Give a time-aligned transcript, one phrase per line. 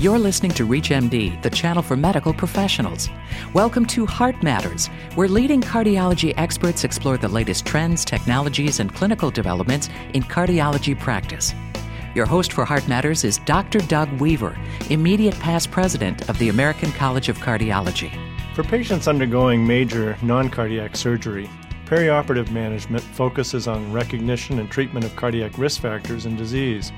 [0.00, 3.08] You're listening to ReachMD, the channel for medical professionals.
[3.52, 4.86] Welcome to Heart Matters,
[5.16, 11.52] where leading cardiology experts explore the latest trends, technologies, and clinical developments in cardiology practice.
[12.14, 13.80] Your host for Heart Matters is Dr.
[13.80, 14.56] Doug Weaver,
[14.88, 18.12] immediate past president of the American College of Cardiology.
[18.54, 21.50] For patients undergoing major non cardiac surgery,
[21.86, 26.92] perioperative management focuses on recognition and treatment of cardiac risk factors and disease.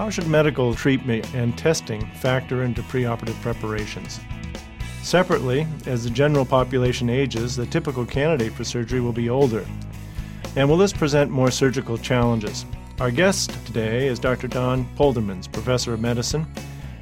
[0.00, 4.18] How should medical treatment and testing factor into preoperative preparations?
[5.02, 9.62] Separately, as the general population ages, the typical candidate for surgery will be older.
[10.56, 12.64] And will this present more surgical challenges?
[12.98, 14.48] Our guest today is Dr.
[14.48, 16.46] Don Poldermans, professor of medicine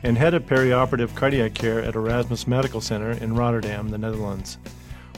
[0.02, 4.58] and head of perioperative cardiac care at Erasmus Medical Center in Rotterdam, the Netherlands.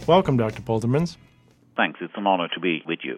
[0.05, 0.61] Welcome, Dr.
[0.61, 1.17] Poldermans.
[1.75, 1.99] Thanks.
[1.99, 3.17] It's an honor to be with you.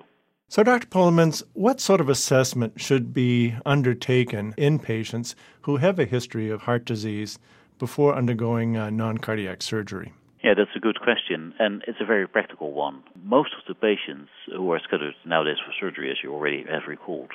[0.53, 0.85] So, Dr.
[0.85, 6.61] Poldermans, what sort of assessment should be undertaken in patients who have a history of
[6.61, 7.39] heart disease
[7.79, 10.13] before undergoing uh, non cardiac surgery?
[10.43, 13.01] Yeah, that's a good question, and it's a very practical one.
[13.23, 17.31] Most of the patients who are scheduled nowadays for surgery, as you already have recalled,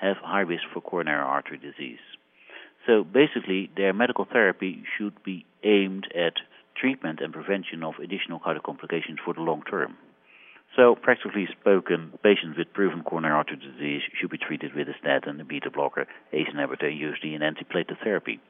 [0.00, 2.00] have high risk for coronary artery disease.
[2.86, 6.40] So basically, their medical therapy should be aimed at
[6.74, 9.98] treatment and prevention of additional cardiac complications for the long term.
[10.76, 15.38] So, practically spoken, patients with proven coronary artery disease should be treated with a statin,
[15.40, 18.40] a beta blocker, ACE inhibitor, usually an antiplatelet therapy.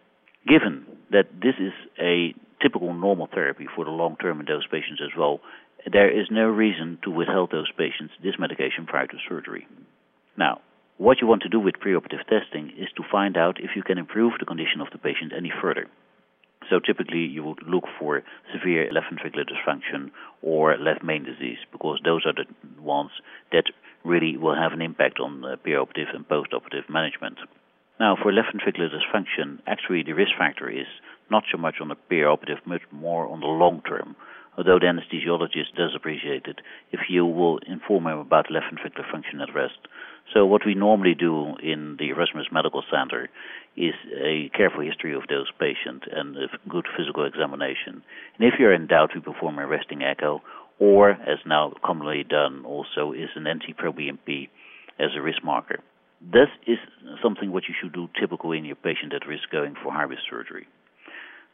[0.47, 5.01] Given that this is a typical normal therapy for the long term in those patients
[5.03, 5.41] as well,
[5.91, 9.67] there is no reason to withhold those patients this medication prior to surgery.
[10.37, 10.61] Now,
[10.99, 13.99] what you want to do with preoperative testing is to find out if you can
[13.99, 15.89] improve the condition of the patient any further.
[16.71, 20.11] So typically you would look for severe left ventricular dysfunction
[20.43, 22.47] or left main disease because those are the
[22.81, 23.11] ones
[23.53, 23.65] that
[24.05, 27.39] really will have an impact on uh, preoperative and postoperative management.
[28.01, 30.87] Now, for left ventricular dysfunction, actually the risk factor is
[31.31, 34.17] not so much on the preoperative, much more on the long term.
[34.57, 36.61] Although the anesthesiologist does appreciate it
[36.91, 39.79] if you will inform him about left ventricular function at rest.
[40.35, 43.29] So what we normally do in the Erasmus Medical Center
[43.77, 48.03] is a careful history of those patients and a good physical examination.
[48.39, 50.43] And if you're in doubt, we perform a resting echo,
[50.79, 54.49] or as now commonly done also is an NT-proBNP
[54.99, 55.79] as a risk marker.
[56.21, 56.79] This is
[57.23, 60.23] something what you should do typically in your patient at risk going for high risk
[60.31, 60.67] surgery.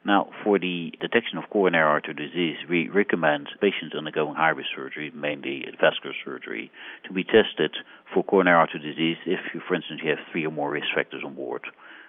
[0.05, 5.11] Now, for the detection of coronary artery disease, we recommend patients undergoing high risk surgery,
[5.15, 6.71] mainly vascular surgery,
[7.07, 7.77] to be tested
[8.15, 11.23] for coronary artery disease if, you, for instance, you have three or more risk factors
[11.25, 11.63] on board.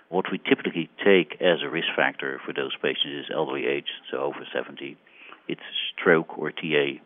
[0.09, 4.18] What we typically take as a risk factor for those patients is elderly age, so
[4.18, 4.97] over 70.
[5.47, 5.62] It's
[5.94, 7.00] stroke or TIA.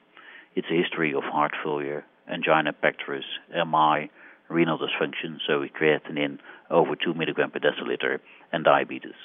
[0.55, 4.09] It's a history of heart failure, angina pectoris, MI,
[4.49, 8.19] renal dysfunction, so creatinine over 2 milligram per deciliter,
[8.53, 9.19] and diabetes.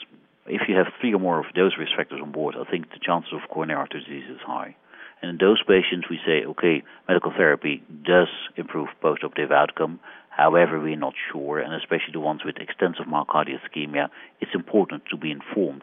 [0.47, 2.99] If you have three or more of those risk factors on board, I think the
[3.01, 4.75] chances of coronary artery disease is high.
[5.21, 10.01] And in those patients, we say, okay, medical therapy does improve postoperative outcome.
[10.31, 14.09] However, we're not sure, and especially the ones with extensive myocardial ischemia,
[14.41, 15.83] it's important to be informed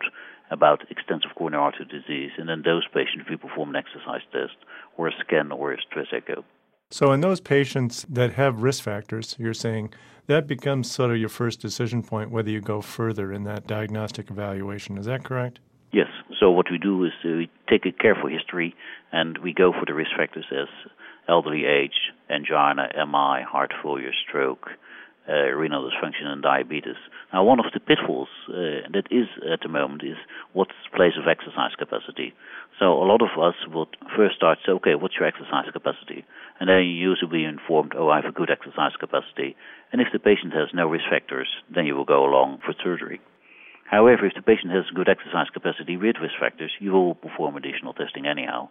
[0.51, 2.31] about extensive coronary artery disease.
[2.37, 4.55] And in those patients, we perform an exercise test
[4.97, 6.45] or a scan or a stress echo.
[6.91, 9.93] So, in those patients that have risk factors, you're saying
[10.27, 14.29] that becomes sort of your first decision point whether you go further in that diagnostic
[14.29, 14.97] evaluation.
[14.97, 15.59] Is that correct?
[15.95, 16.11] Yes.
[16.41, 18.75] So, what we do is uh, we take a careful history
[19.13, 20.67] and we go for the risk factors as
[21.29, 24.67] elderly age, angina, MI, heart failure, stroke,
[25.29, 26.99] uh, renal dysfunction and diabetes.
[27.31, 30.17] Now, one of the pitfalls uh, that is at the moment is
[30.51, 32.33] what's place of exercise capacity.
[32.77, 36.25] So a lot of us would first start say, okay, what's your exercise capacity?
[36.59, 39.55] And then you usually be informed, oh, I have a good exercise capacity.
[39.93, 43.21] And if the patient has no risk factors, then you will go along for surgery.
[43.85, 47.93] However, if the patient has good exercise capacity with risk factors, you will perform additional
[47.93, 48.69] testing anyhow.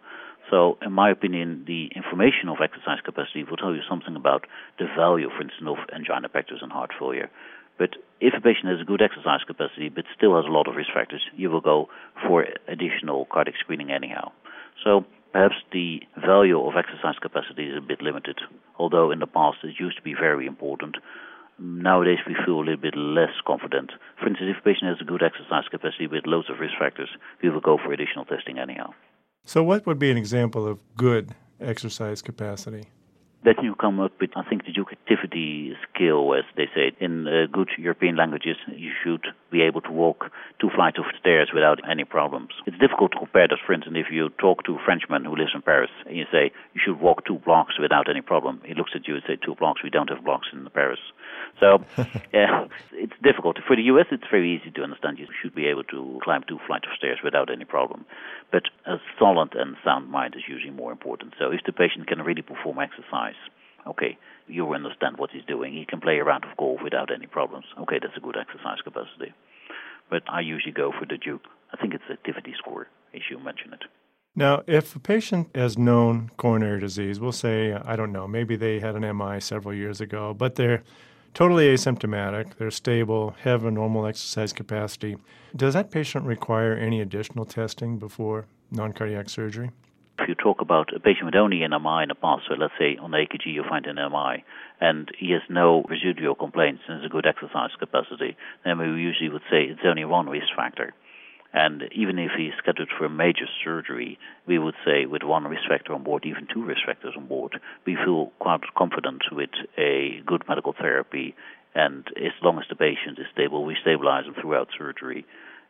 [0.51, 4.45] So, in my opinion, the information of exercise capacity will tell you something about
[4.77, 7.29] the value, for instance, of angina pectoris and heart failure.
[7.77, 10.75] But if a patient has a good exercise capacity but still has a lot of
[10.75, 11.87] risk factors, you will go
[12.27, 14.31] for additional cardiac screening anyhow.
[14.83, 18.39] So perhaps the value of exercise capacity is a bit limited,
[18.77, 20.97] although in the past it used to be very important.
[21.57, 23.91] Nowadays we feel a little bit less confident.
[24.19, 27.09] For instance, if a patient has a good exercise capacity with loads of risk factors,
[27.41, 28.93] we will go for additional testing anyhow.
[29.45, 32.85] So, what would be an example of good exercise capacity?
[33.45, 36.93] Then you come up with, I think, the Duke activity scale, as they say.
[36.99, 41.49] In uh, good European languages, you should be able to walk two flights of stairs
[41.53, 42.49] without any problems.
[42.65, 45.51] It's difficult to compare that, for instance, if you talk to a Frenchman who lives
[45.53, 48.61] in Paris and you say, you should walk two blocks without any problem.
[48.65, 50.99] He looks at you and says, two blocks, we don't have blocks in Paris.
[51.59, 51.85] So,
[52.33, 53.57] yeah, it's difficult.
[53.67, 55.19] For the US, it's very easy to understand.
[55.19, 58.05] You should be able to climb two flights of stairs without any problem.
[58.51, 61.33] But a solid and sound mind is usually more important.
[61.39, 63.34] So, if the patient can really perform exercise,
[63.87, 64.17] okay,
[64.47, 65.73] you understand what he's doing.
[65.73, 67.65] He can play a round of golf without any problems.
[67.81, 69.33] Okay, that's a good exercise capacity.
[70.09, 71.41] But I usually go for the Duke.
[71.73, 73.83] I think it's activity score, as you mentioned it.
[74.35, 78.79] Now, if a patient has known coronary disease, we'll say, I don't know, maybe they
[78.79, 80.83] had an MI several years ago, but they're
[81.33, 85.15] totally asymptomatic, they're stable, have a normal exercise capacity.
[85.55, 89.71] Does that patient require any additional testing before non cardiac surgery?
[90.17, 92.73] If you talk about a patient with only an MI in the past, so let's
[92.79, 94.43] say on the EKG you find an MI,
[94.79, 99.29] and he has no residual complaints and has a good exercise capacity, then we usually
[99.29, 100.93] would say it's only one risk factor.
[101.51, 105.63] And even if he's scheduled for a major surgery, we would say with one risk
[105.69, 110.21] factor on board, even two risk factors on board, we feel quite confident with a
[110.25, 111.35] good medical therapy.
[111.73, 115.25] And as long as the patient is stable, we stabilize him throughout surgery.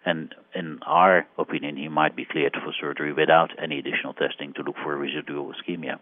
[0.06, 4.62] And in our opinion, he might be cleared for surgery without any additional testing to
[4.62, 6.00] look for residual ischemia.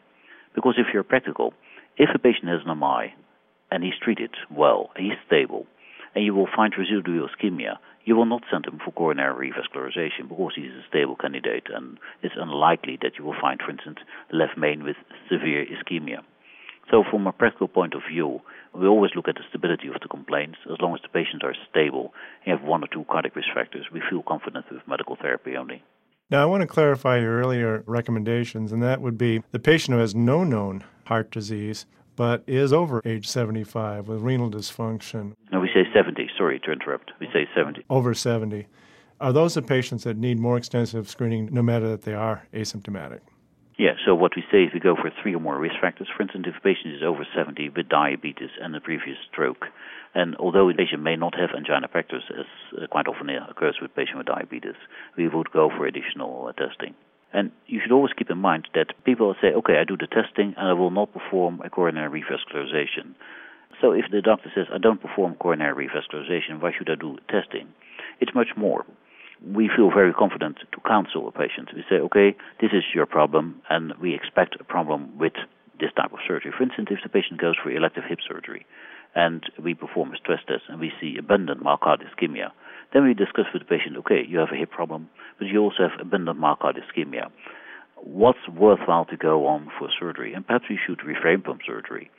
[0.54, 1.54] Because if you're practical,
[1.98, 3.14] if a patient has an MI
[3.72, 5.66] and he's treated well, he's stable,
[6.14, 10.52] and you will find residual ischemia, you will not send him for coronary revascularization because
[10.56, 14.00] he's a stable candidate, and it's unlikely that you will find, for instance,
[14.32, 14.98] left main with
[15.30, 16.20] severe ischemia.
[16.92, 18.42] So, from a practical point of view,
[18.74, 20.58] we always look at the stability of the complaints.
[20.72, 22.14] As long as the patients are stable
[22.46, 25.84] and have one or two cardiac risk factors, we feel confident with medical therapy only.
[26.30, 30.02] Now, I want to clarify your earlier recommendations, and that would be the patient who
[30.02, 31.86] has no known heart disease
[32.16, 35.34] but is over age 75 with renal dysfunction.
[35.52, 36.30] No, we say 70.
[36.38, 37.12] Sorry to interrupt.
[37.20, 37.86] We say 70.
[37.90, 38.68] Over 70.
[39.20, 43.20] Are those the patients that need more extensive screening no matter that they are asymptomatic?
[43.78, 46.08] Yeah, so what we say is we go for three or more risk factors.
[46.16, 49.66] For instance, if a patient is over 70 with diabetes and a previous stroke,
[50.14, 52.46] and although the patient may not have angina pectoris, as
[52.78, 54.78] uh, quite often occurs with patients with diabetes,
[55.18, 56.94] we would go for additional uh, testing.
[57.34, 60.54] And you should always keep in mind that people say, okay, I do the testing
[60.56, 63.16] and I will not perform a coronary revascularization.
[63.82, 67.70] So if the doctor says, I don't perform coronary revascularization, why should I do testing?
[68.22, 68.86] It's much more.
[69.46, 71.70] We feel very confident to counsel a patient.
[71.76, 75.34] We say, okay, this is your problem, and we expect a problem with
[75.80, 76.54] this type of surgery.
[76.56, 78.66] For instance, if the patient goes for elective hip surgery,
[79.16, 82.52] and we perform a stress test and we see abundant myocardial ischemia,
[82.94, 85.90] then we discuss with the patient, okay, you have a hip problem, but you also
[85.90, 87.30] have abundant myocardial ischemia.
[87.98, 90.34] What's worthwhile to go on for surgery?
[90.34, 92.12] And perhaps we should refrain from surgery.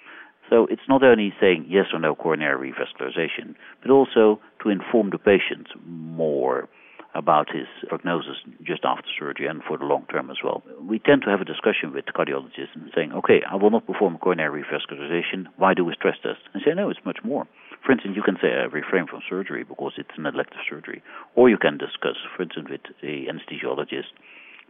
[0.51, 5.19] So it's not only saying yes or no coronary revascularization, but also to inform the
[5.19, 6.69] patient more
[7.15, 10.63] about his prognosis just after surgery and for the long term as well.
[10.83, 14.19] We tend to have a discussion with cardiologists and saying, okay, I will not perform
[14.19, 15.47] coronary revascularization.
[15.57, 16.41] Why do we stress test?
[16.53, 17.47] And say, no, it's much more.
[17.85, 21.03] For instance, you can say I refrain from surgery because it's an elective surgery.
[21.37, 24.11] Or you can discuss, for instance, with the anesthesiologist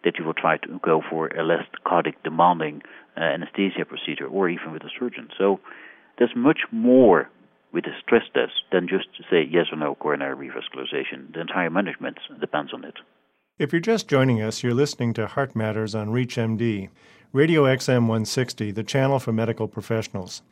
[0.04, 2.82] that you will try to go for a less cardiac demanding
[3.16, 5.28] uh, anesthesia procedure or even with a surgeon.
[5.38, 5.60] So
[6.18, 7.30] there's much more
[7.74, 11.34] with a stress test than just say yes or no coronary revascularization.
[11.34, 12.94] The entire management depends on it.
[13.58, 16.88] If you're just joining us, you're listening to Heart Matters on ReachMD,
[17.32, 20.42] Radio XM 160, the channel for medical professionals.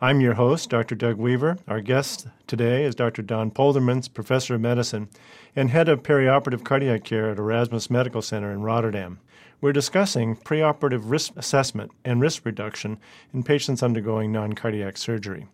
[0.00, 0.94] I'm your host, Dr.
[0.94, 1.58] Doug Weaver.
[1.66, 3.22] Our guest today is Dr.
[3.22, 5.08] Don Poldermans, professor of medicine
[5.56, 9.18] and head of perioperative cardiac care at Erasmus Medical Center in Rotterdam.
[9.60, 13.00] We're discussing preoperative risk assessment and risk reduction
[13.34, 15.48] in patients undergoing non cardiac surgery.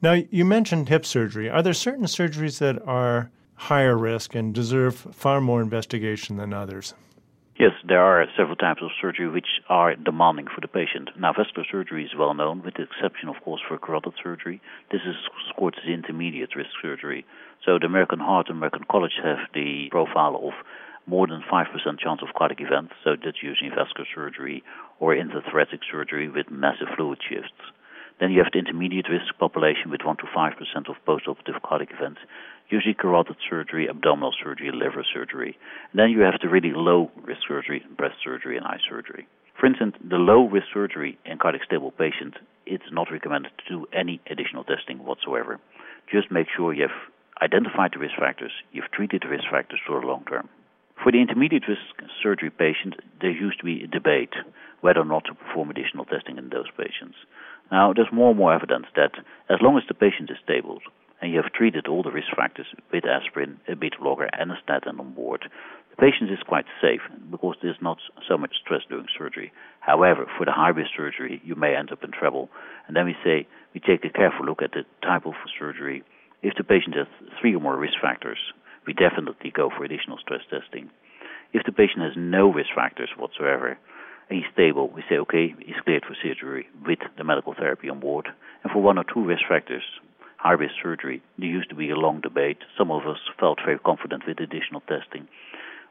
[0.00, 1.50] Now, you mentioned hip surgery.
[1.50, 6.94] Are there certain surgeries that are higher risk and deserve far more investigation than others?
[7.58, 11.10] Yes, there are several types of surgery which are demanding for the patient.
[11.18, 14.62] Now, vascular surgery is well known, with the exception, of course, for carotid surgery.
[14.92, 15.16] This is
[15.48, 17.26] scored as intermediate risk surgery.
[17.66, 20.52] So, the American Heart and American College have the profile of
[21.06, 24.62] more than 5% chance of cardiac events, so that's usually vascular surgery
[25.00, 27.58] or intrathoracic surgery with massive fluid shifts.
[28.20, 32.20] Then you have the intermediate risk population with 1 to 5% of postoperative cardiac events,
[32.68, 35.56] usually carotid surgery, abdominal surgery, liver surgery.
[35.92, 39.26] And then you have the really low risk surgery, breast surgery, and eye surgery.
[39.58, 43.86] For instance, the low risk surgery in cardiac stable patients, it's not recommended to do
[43.92, 45.58] any additional testing whatsoever.
[46.10, 46.98] Just make sure you have
[47.42, 50.48] identified the risk factors, you've treated the risk factors for the long term.
[51.02, 51.80] For the intermediate risk
[52.22, 54.34] surgery patient, there used to be a debate
[54.80, 57.16] whether or not to perform additional testing in those patients.
[57.70, 59.12] Now, there's more and more evidence that
[59.48, 60.78] as long as the patient is stable
[61.20, 64.58] and you have treated all the risk factors with aspirin, a beta blocker, and a
[64.62, 65.50] statin on board,
[65.90, 67.98] the patient is quite safe because there's not
[68.28, 69.52] so much stress during surgery.
[69.80, 72.48] However, for the high risk surgery, you may end up in trouble.
[72.86, 76.04] And then we say we take a careful look at the type of surgery.
[76.42, 77.08] If the patient has
[77.40, 78.38] three or more risk factors,
[78.86, 80.88] we definitely go for additional stress testing.
[81.52, 83.76] If the patient has no risk factors whatsoever,
[84.30, 88.28] he's stable, we say, okay, he's cleared for surgery with the medical therapy on board.
[88.62, 89.82] And for one or two risk factors,
[90.36, 92.58] high risk surgery, there used to be a long debate.
[92.76, 95.28] Some of us felt very confident with additional testing.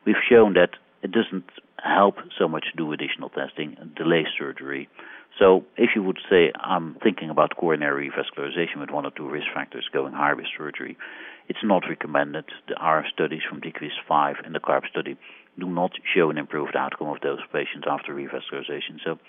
[0.06, 0.72] We've shown that
[1.04, 1.50] it doesn't
[1.84, 4.90] help so much to do additional testing and delay surgery.
[5.38, 9.48] So if you would say, I'm thinking about coronary vascularization with one or two risk
[9.54, 10.98] factors going high risk surgery,
[11.48, 12.46] it's not recommended.
[12.68, 15.18] The R studies from DECREASE 5 and the CARP study
[15.60, 19.00] do not show an improved outcome of those patients after revascularization.
[19.04, 19.20] So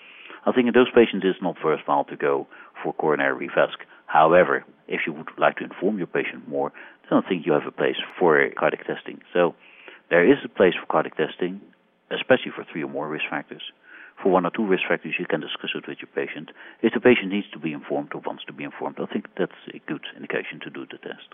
[0.45, 2.47] I think in those patients it's not worthwhile to go
[2.83, 3.77] for coronary revasc.
[4.05, 6.71] However, if you would like to inform your patient more,
[7.09, 9.21] then I think you have a place for cardiac testing.
[9.33, 9.55] So
[10.09, 11.61] there is a place for cardiac testing,
[12.11, 13.63] especially for three or more risk factors.
[14.21, 16.51] For one or two risk factors, you can discuss it with your patient.
[16.81, 19.61] If the patient needs to be informed or wants to be informed, I think that's
[19.73, 21.29] a good indication to do the test.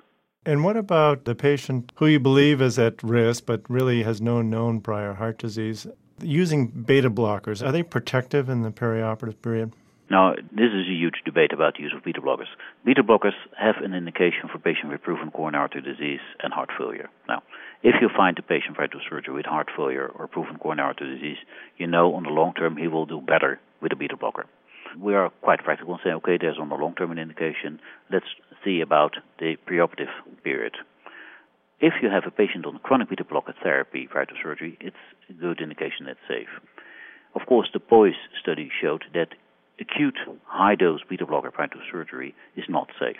[0.47, 4.43] And what about the patient who you believe is at risk but really has no
[4.43, 5.87] known prior heart disease?
[6.21, 9.73] Using beta blockers, are they protective in the perioperative period?
[10.11, 12.45] Now, this is a huge debate about the use of beta blockers.
[12.85, 17.09] Beta blockers have an indication for patients with proven coronary artery disease and heart failure.
[17.27, 17.41] Now,
[17.81, 21.15] if you find a patient prior to surgery with heart failure or proven coronary artery
[21.15, 21.37] disease,
[21.77, 24.45] you know on the long term he will do better with a beta blocker.
[24.99, 27.81] We are quite practical and say, okay, there's on the long term an indication.
[28.11, 28.27] Let's
[28.65, 30.11] see about the preoperative
[30.43, 30.73] period.
[31.79, 34.95] If you have a patient on chronic beta blocker therapy prior to surgery, it's
[35.29, 36.49] a good indication it's safe.
[37.35, 39.29] Of course, the POISE study showed that
[39.79, 43.19] acute high dose beta blocker prior to surgery is not safe.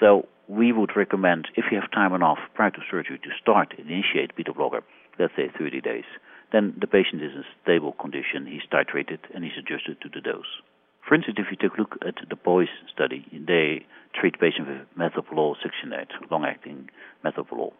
[0.00, 3.90] So we would recommend, if you have time enough prior to surgery, to start and
[3.90, 4.82] initiate beta blocker,
[5.18, 6.04] let's say 30 days.
[6.52, 10.62] Then the patient is in stable condition, he's titrated, and he's adjusted to the dose.
[11.06, 13.86] For instance, if you take a look at the POISE study, they
[14.18, 16.90] treat patients with metoprolol succinate, long-acting
[17.24, 17.72] metoprolol.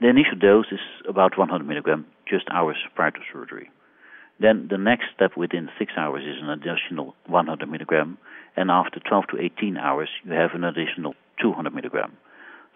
[0.00, 3.70] The initial dose is about 100 milligram, just hours prior to surgery.
[4.38, 8.16] Then the next step within six hours is an additional 100 milligram,
[8.56, 12.16] and after 12 to 18 hours, you have an additional 200 milligram.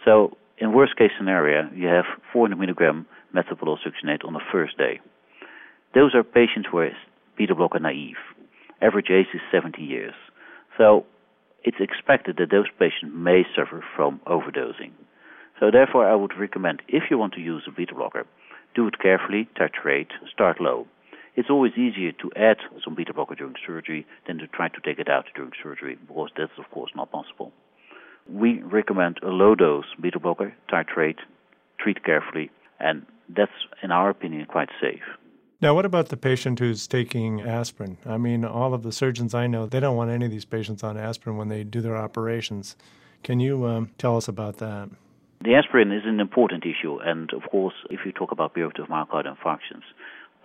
[0.05, 5.01] So, in worst case scenario, you have 400 milligram metoprolol succinate on the first day.
[5.95, 6.91] Those are patients who are
[7.39, 8.17] beta blocker naive.
[8.83, 10.15] Average age is 70 years.
[10.77, 11.07] So
[11.65, 14.91] it's expected that those patients may suffer from overdosing.
[15.61, 18.27] So therefore, I would recommend if you want to use a beta blocker,
[18.75, 20.87] do it carefully, titrate, start low.
[21.37, 24.99] It's always easier to add some beta blocker during surgery than to try to take
[24.99, 27.53] it out during surgery, because that's of course not possible.
[28.29, 31.19] We recommend a low dose beta blocker, titrate,
[31.79, 35.03] treat carefully, and that's, in our opinion, quite safe.
[35.63, 37.97] Now, what about the patient who's taking aspirin?
[38.05, 40.83] I mean, all of the surgeons I know, they don't want any of these patients
[40.83, 42.75] on aspirin when they do their operations.
[43.23, 44.91] Can you um, tell us about that?
[45.45, 49.37] The aspirin is an important issue, and of course, if you talk about perioperative myocardial
[49.37, 49.87] infarctions,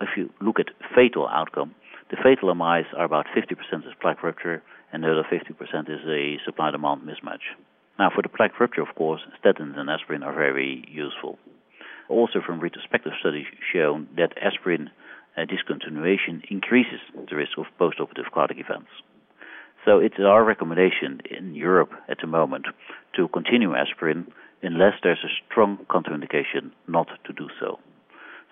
[0.00, 1.74] if you look at fatal outcome,
[2.12, 6.38] the fatal MIs are about 50% is plaque rupture, and the other 50% is a
[6.44, 7.58] supply-demand mismatch.
[7.98, 11.40] Now, for the plaque rupture, of course, statins and aspirin are very useful.
[12.08, 14.90] Also, from retrospective studies shown that aspirin
[15.38, 16.98] Uh, discontinuation increases
[17.30, 18.90] the risk of postoperative cardiac events.
[19.84, 22.64] So it's our recommendation in Europe at the moment
[23.14, 24.26] to continue aspirin
[24.62, 27.78] unless there's a strong contraindication not to do so.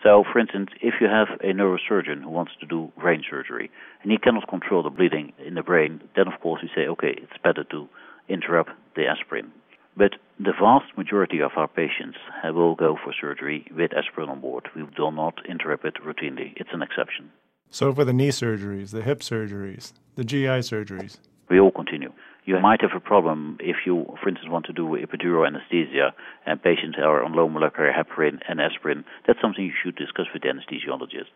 [0.05, 3.69] So, for instance, if you have a neurosurgeon who wants to do brain surgery
[4.03, 7.15] and he cannot control the bleeding in the brain, then of course we say, okay,
[7.17, 7.89] it's better to
[8.29, 9.51] interrupt the aspirin.
[9.97, 14.69] But the vast majority of our patients will go for surgery with aspirin on board.
[14.77, 16.53] We do not interrupt it routinely.
[16.57, 17.33] It's an exception.
[17.71, 22.13] So for the knee surgeries, the hip surgeries, the GI surgeries, we all continue.
[22.45, 26.63] You might have a problem if you, for instance, want to do epidural anesthesia and
[26.63, 29.05] patients are on low molecular heparin and aspirin.
[29.27, 31.33] That's something you should discuss with the anesthesiologist.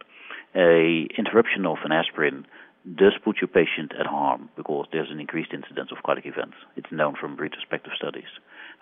[0.55, 2.47] A interruption of an aspirin
[2.97, 6.57] does put your patient at harm because there's an increased incidence of cardiac events.
[6.76, 8.31] It's known from retrospective studies.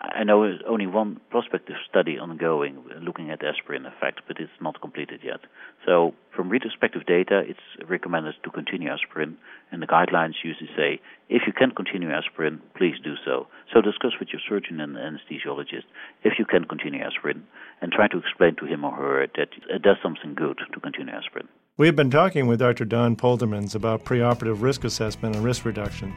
[0.01, 4.79] I know there's only one prospective study ongoing looking at aspirin effect, but it's not
[4.79, 5.41] completed yet.
[5.85, 9.37] So, from retrospective data, it's recommended to continue aspirin,
[9.71, 13.47] and the guidelines usually say if you can continue aspirin, please do so.
[13.73, 15.83] So, discuss with your surgeon and anesthesiologist
[16.23, 17.43] if you can continue aspirin,
[17.81, 21.13] and try to explain to him or her that it does something good to continue
[21.13, 21.49] aspirin.
[21.75, 22.85] We have been talking with Dr.
[22.85, 26.13] Don Poldermans about preoperative risk assessment and risk reduction.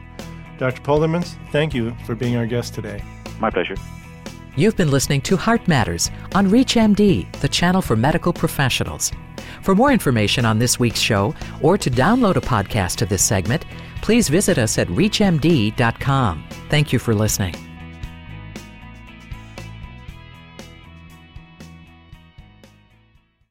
[0.57, 0.81] Dr.
[0.81, 3.01] Poldermans, thank you for being our guest today.
[3.39, 3.75] My pleasure.
[4.55, 9.11] You've been listening to Heart Matters on ReachMD, the channel for medical professionals.
[9.63, 13.65] For more information on this week's show or to download a podcast of this segment,
[14.01, 16.43] please visit us at ReachMD.com.
[16.69, 17.72] Thank you for listening.